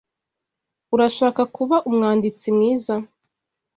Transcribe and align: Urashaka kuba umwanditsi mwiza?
Urashaka 0.93 1.41
kuba 1.55 1.75
umwanditsi 1.89 2.47
mwiza? 2.55 2.95